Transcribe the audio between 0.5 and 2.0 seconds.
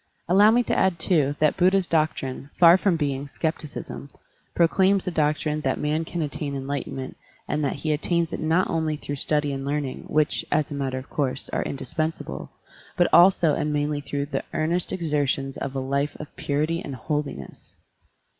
to add, too, that Buddha's